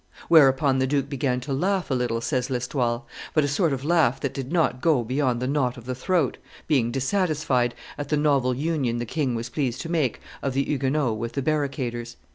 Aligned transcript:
Whereupon 0.29 0.79
the 0.79 0.87
duke 0.87 1.09
began 1.09 1.41
to 1.41 1.53
laugh 1.53 1.91
a 1.91 1.93
little," 1.93 2.17
adds 2.31 2.49
L'Estoile, 2.49 3.05
"but 3.35 3.43
a 3.43 3.47
sort 3.47 3.71
of 3.71 3.85
laugh 3.85 4.19
that 4.21 4.33
did 4.33 4.51
not 4.51 4.81
go 4.81 5.03
beyond 5.03 5.39
the 5.39 5.45
knot 5.47 5.77
of 5.77 5.85
the 5.85 5.93
throat, 5.93 6.39
being 6.65 6.89
dissatisfied 6.89 7.75
at 7.99 8.09
the 8.09 8.17
novel 8.17 8.55
union 8.55 8.97
the 8.97 9.05
king 9.05 9.35
was 9.35 9.49
pleased 9.49 9.79
to 9.81 9.89
make 9.89 10.19
of 10.41 10.53
the 10.55 10.63
Huguenots 10.63 11.19
with 11.19 11.33
the 11.33 11.43
barricaders." 11.43 12.15